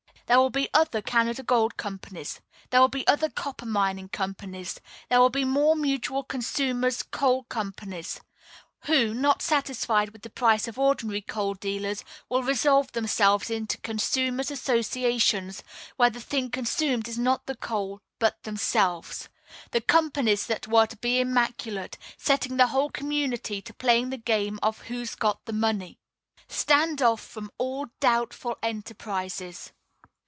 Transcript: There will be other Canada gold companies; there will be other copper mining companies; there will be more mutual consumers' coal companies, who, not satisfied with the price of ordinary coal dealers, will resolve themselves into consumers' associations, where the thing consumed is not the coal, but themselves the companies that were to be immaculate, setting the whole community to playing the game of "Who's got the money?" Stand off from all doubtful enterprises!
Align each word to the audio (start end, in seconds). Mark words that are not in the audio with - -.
There 0.27 0.39
will 0.39 0.49
be 0.49 0.69
other 0.73 1.01
Canada 1.01 1.43
gold 1.43 1.75
companies; 1.75 2.39
there 2.69 2.79
will 2.79 2.87
be 2.87 3.05
other 3.05 3.27
copper 3.29 3.65
mining 3.65 4.07
companies; 4.07 4.79
there 5.09 5.19
will 5.19 5.29
be 5.29 5.43
more 5.43 5.75
mutual 5.75 6.23
consumers' 6.23 7.03
coal 7.03 7.43
companies, 7.43 8.21
who, 8.85 9.13
not 9.13 9.41
satisfied 9.41 10.11
with 10.11 10.21
the 10.21 10.29
price 10.29 10.69
of 10.69 10.79
ordinary 10.79 11.19
coal 11.19 11.53
dealers, 11.53 12.05
will 12.29 12.43
resolve 12.43 12.93
themselves 12.93 13.49
into 13.49 13.77
consumers' 13.79 14.49
associations, 14.49 15.65
where 15.97 16.09
the 16.09 16.21
thing 16.21 16.49
consumed 16.49 17.09
is 17.09 17.19
not 17.19 17.45
the 17.45 17.55
coal, 17.57 17.99
but 18.17 18.41
themselves 18.43 19.27
the 19.71 19.81
companies 19.81 20.47
that 20.47 20.65
were 20.65 20.85
to 20.87 20.95
be 20.95 21.19
immaculate, 21.19 21.97
setting 22.17 22.55
the 22.55 22.67
whole 22.67 22.89
community 22.89 23.61
to 23.61 23.73
playing 23.73 24.11
the 24.11 24.17
game 24.17 24.59
of 24.63 24.83
"Who's 24.83 25.13
got 25.13 25.43
the 25.43 25.51
money?" 25.51 25.99
Stand 26.47 27.01
off 27.01 27.19
from 27.19 27.51
all 27.57 27.87
doubtful 27.99 28.57
enterprises! 28.63 29.73